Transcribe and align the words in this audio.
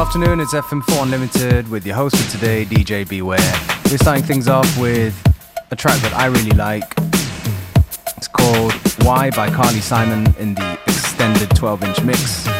afternoon, 0.00 0.40
it's 0.40 0.54
FM4 0.54 1.02
Unlimited 1.02 1.68
with 1.68 1.84
your 1.84 1.94
host 1.94 2.16
for 2.16 2.30
today, 2.30 2.64
DJ 2.64 3.06
Beware. 3.06 3.38
We're 3.90 3.98
starting 3.98 4.24
things 4.24 4.48
off 4.48 4.66
with 4.78 5.14
a 5.70 5.76
track 5.76 6.00
that 6.00 6.14
I 6.14 6.24
really 6.24 6.52
like. 6.52 6.94
It's 8.16 8.26
called 8.26 8.72
Why 9.04 9.28
by 9.28 9.50
Carly 9.50 9.80
Simon 9.80 10.34
in 10.38 10.54
the 10.54 10.78
extended 10.86 11.50
12 11.50 11.84
inch 11.84 12.02
mix. 12.02 12.59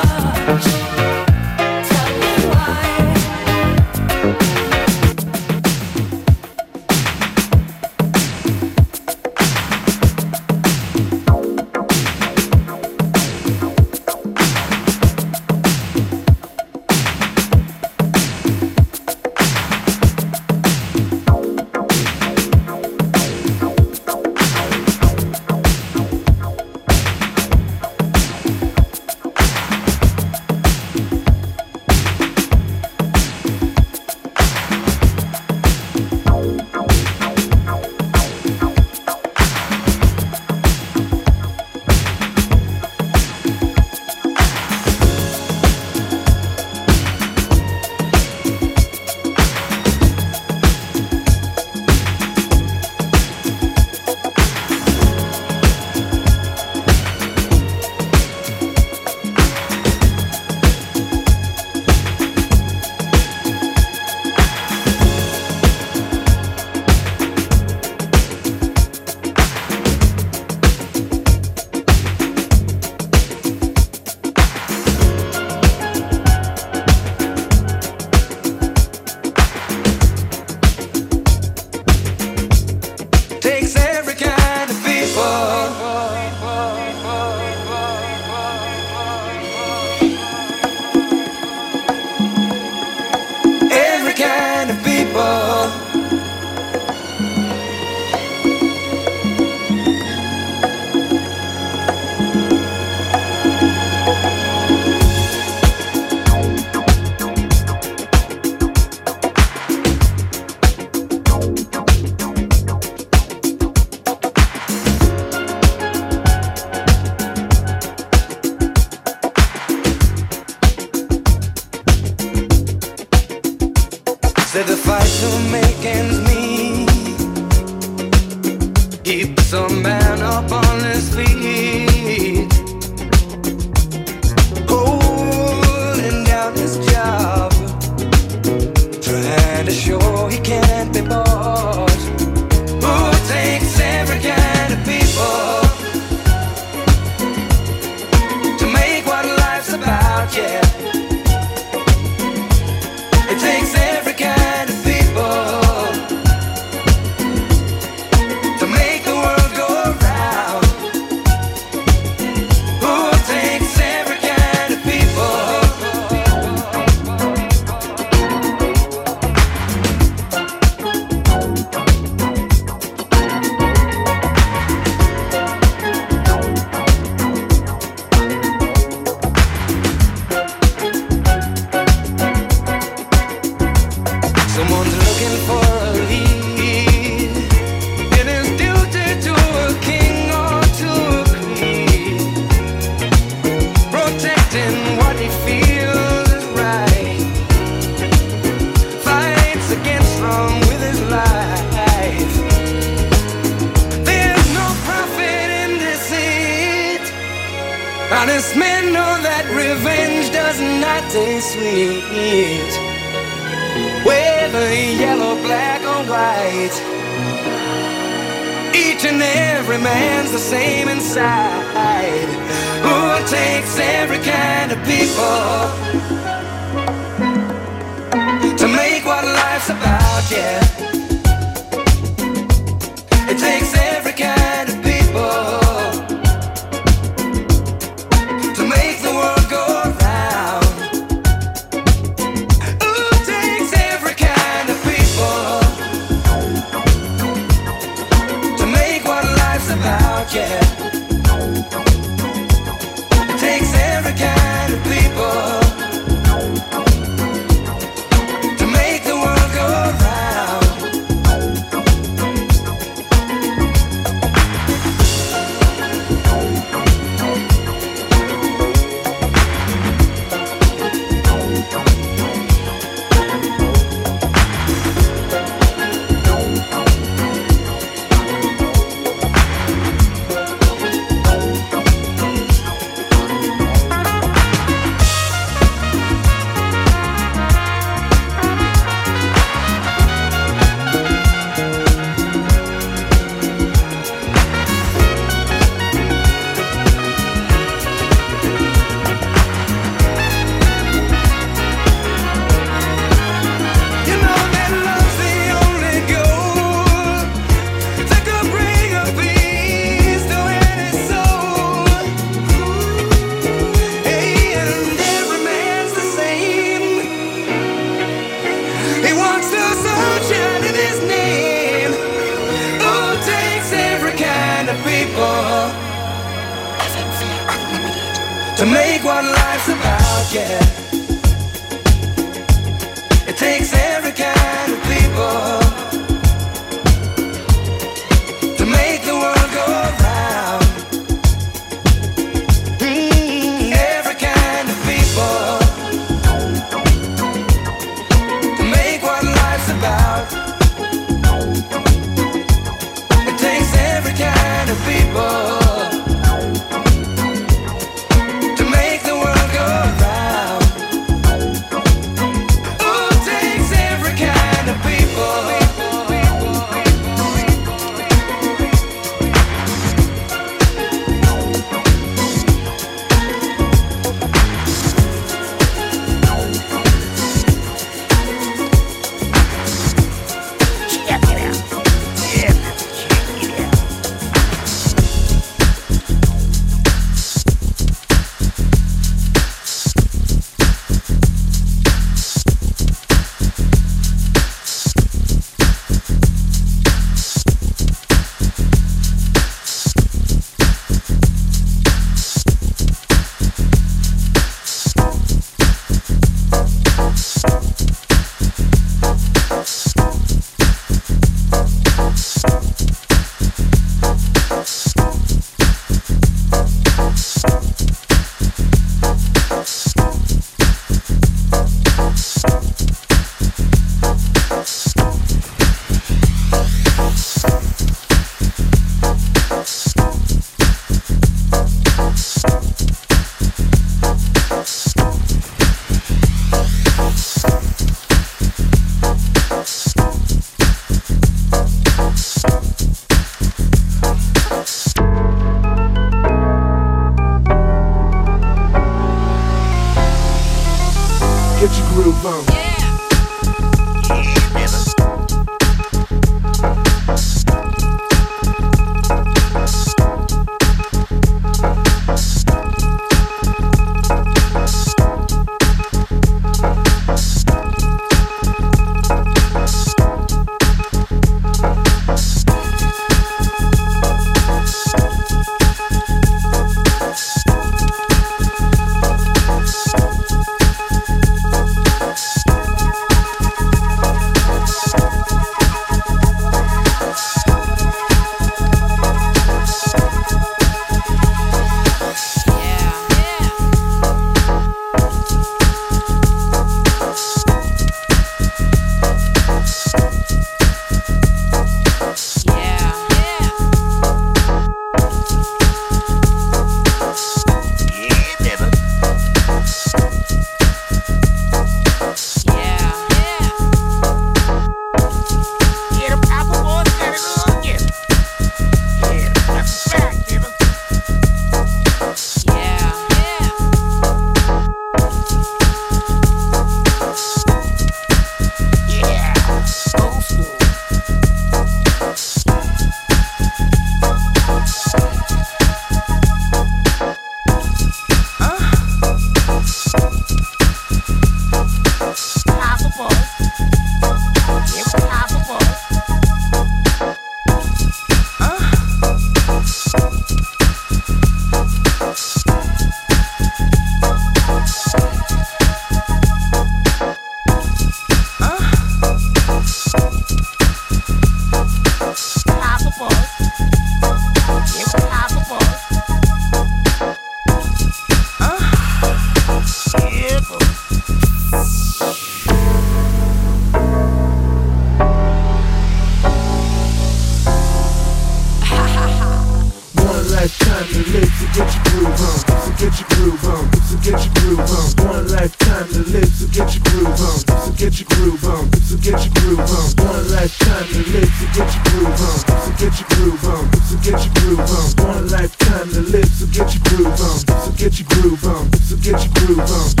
Lifetime 590.41 590.87
to 590.87 591.11
live, 591.11 591.29
so 591.29 591.45
get 591.53 591.75
your 591.75 591.83
groove 591.83 592.07
on, 592.07 592.17
so 592.17 592.71
get 592.79 592.99
your 592.99 593.09
groove 593.09 593.45
on, 593.45 593.73
so 593.83 593.97
get 593.97 594.25
your 594.25 594.33
groove 594.33 594.59
on. 594.59 595.05
One 595.05 595.27
lifetime 595.29 595.89
to 595.91 596.01
live, 596.01 596.25
so 596.25 596.45
get 596.47 596.73
your 596.73 596.83
groove 596.83 597.05
on, 597.05 597.37
so 597.45 597.71
get 597.77 597.99
your 597.99 598.07
groove 598.09 598.45
on, 598.45 598.73
so 598.73 598.95
get 598.97 599.23
your 599.23 599.33
groove 599.35 599.59
on. 599.59 600.00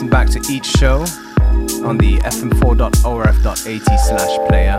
Listen 0.00 0.08
back 0.08 0.30
to 0.30 0.40
each 0.50 0.64
show 0.64 1.00
on 1.84 1.98
the 1.98 2.16
fm4.orf.at 2.24 3.98
slash 4.06 4.48
player. 4.48 4.78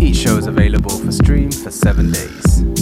Each 0.00 0.16
show 0.16 0.36
is 0.36 0.46
available 0.46 0.96
for 0.96 1.10
stream 1.10 1.50
for 1.50 1.72
seven 1.72 2.12
days. 2.12 2.77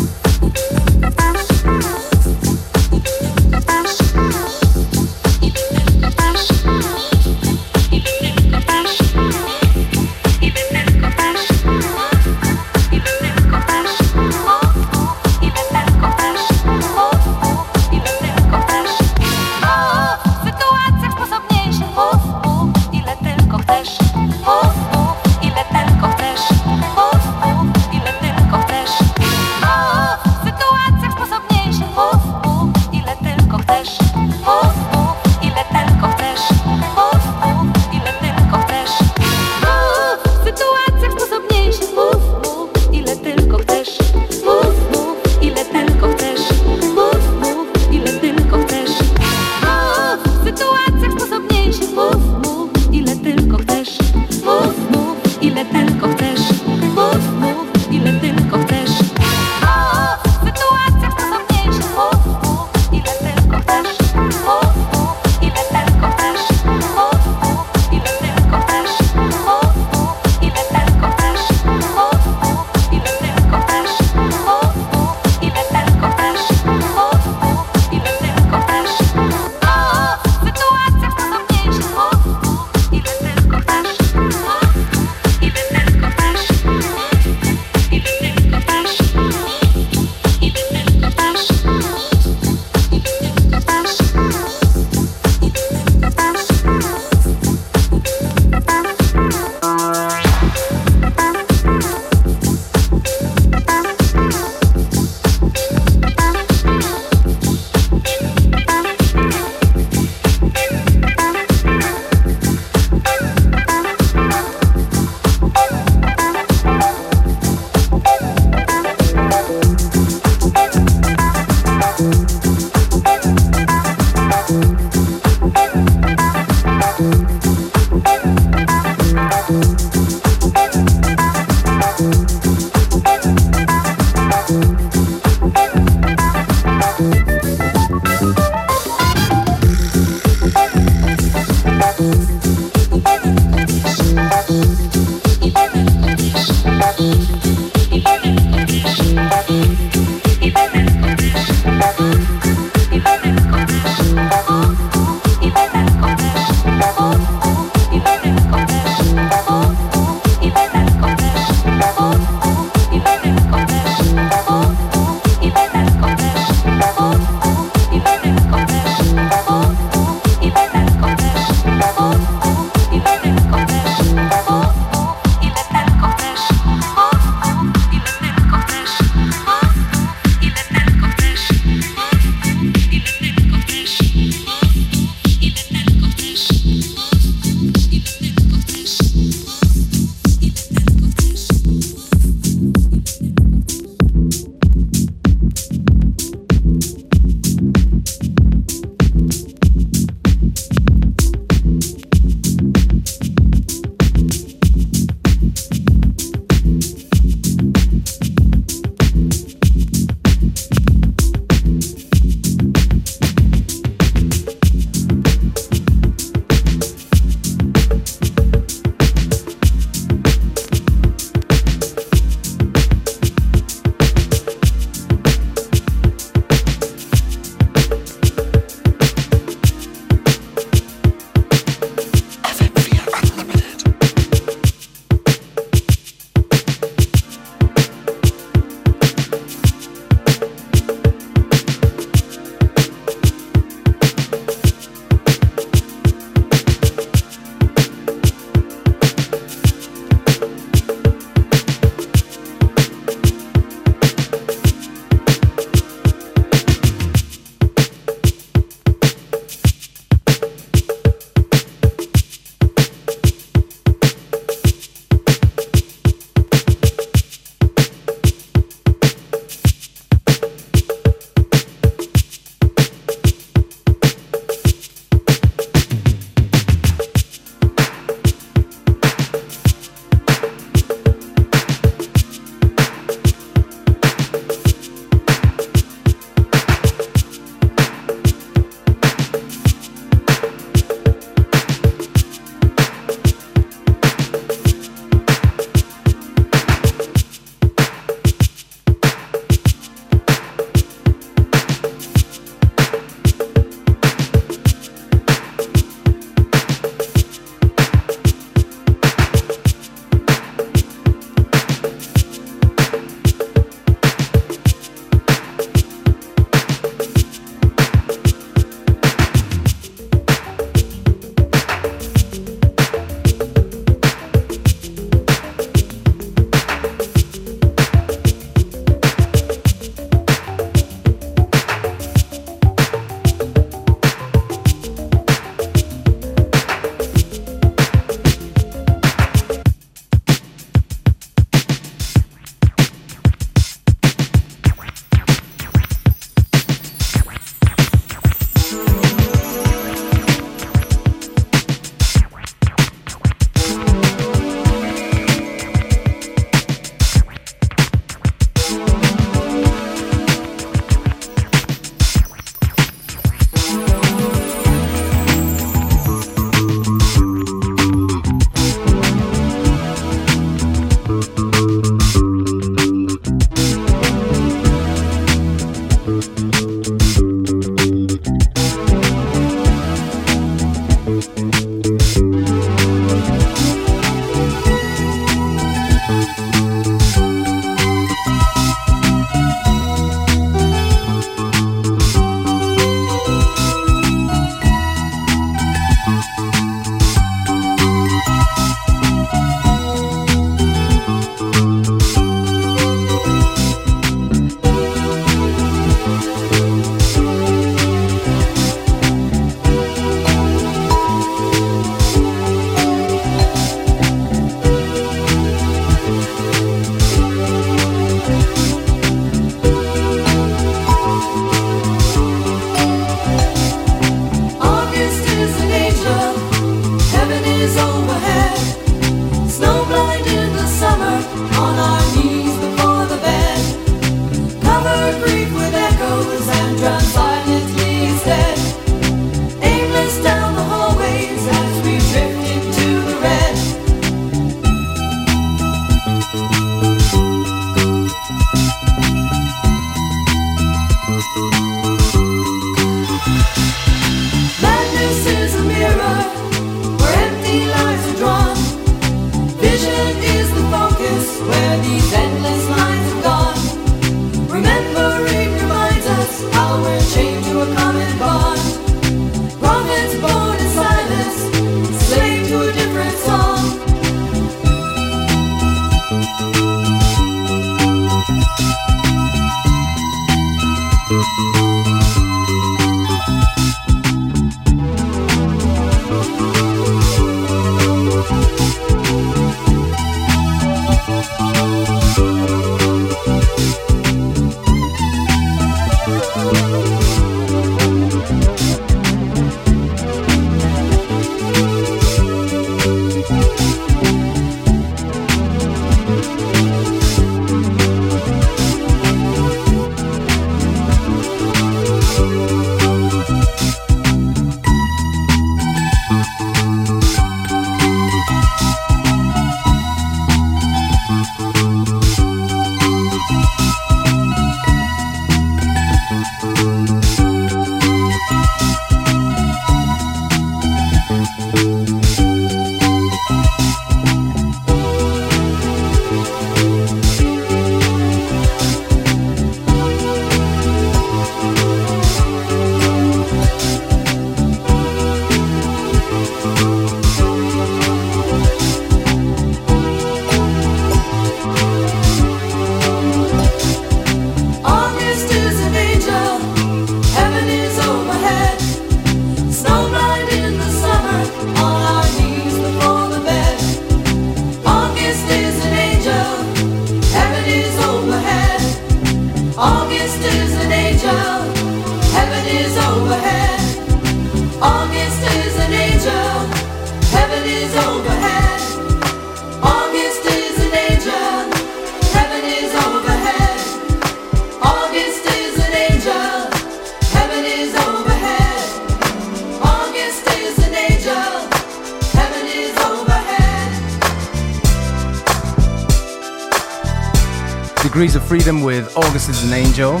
Angel. 599.76 600.00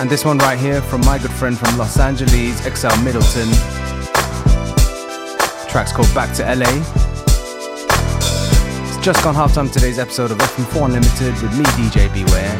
And 0.00 0.08
this 0.08 0.24
one 0.24 0.38
right 0.38 0.58
here 0.58 0.80
from 0.80 1.02
my 1.02 1.18
good 1.18 1.30
friend 1.32 1.58
from 1.58 1.76
Los 1.76 1.98
Angeles, 1.98 2.62
XL 2.62 2.98
Middleton. 3.02 3.50
track's 5.68 5.92
called 5.92 6.12
Back 6.14 6.34
to 6.36 6.44
LA. 6.44 6.72
It's 8.88 9.04
just 9.04 9.22
gone 9.22 9.34
half 9.34 9.52
time 9.52 9.68
today's 9.68 9.98
episode 9.98 10.30
of 10.30 10.38
FM4 10.38 10.86
Unlimited 10.86 11.34
with 11.42 11.58
me, 11.58 11.64
DJ 11.76 12.10
Beware. 12.14 12.56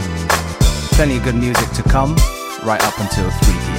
Plenty 0.93 1.17
of 1.17 1.23
good 1.23 1.37
music 1.37 1.71
to 1.71 1.83
come 1.85 2.15
right 2.65 2.85
up 2.85 2.99
until 2.99 3.31
3 3.31 3.55
p.m. 3.55 3.74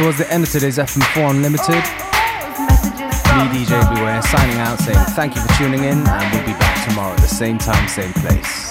towards 0.00 0.16
the 0.16 0.32
end 0.32 0.42
of 0.42 0.50
today's 0.50 0.78
FM4 0.78 1.28
Unlimited. 1.28 1.74
Me, 3.36 3.44
DJ 3.52 3.94
Beware, 3.94 4.22
signing 4.22 4.56
out 4.56 4.78
saying 4.78 4.98
thank 5.10 5.34
you 5.34 5.42
for 5.42 5.52
tuning 5.58 5.84
in, 5.84 5.98
and 5.98 6.34
we'll 6.34 6.46
be 6.46 6.58
back 6.58 6.88
tomorrow 6.88 7.12
at 7.12 7.20
the 7.20 7.28
same 7.28 7.58
time, 7.58 7.86
same 7.86 8.12
place. 8.14 8.69